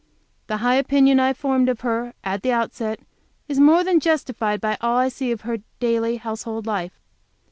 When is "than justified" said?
3.83-4.59